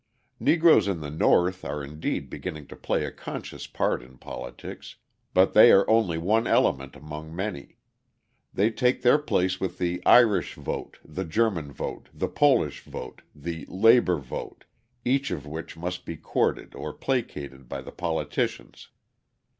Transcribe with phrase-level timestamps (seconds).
[0.39, 4.95] Negroes in the North are indeed beginning to play a conscious part in politics;
[5.31, 7.77] but they are only one element among many.
[8.51, 13.67] They take their place with the "Irish vote," the "German vote," the "Polish vote," the
[13.67, 14.65] "labour vote,"
[15.05, 18.87] each of which must be courted or placated by the politicians.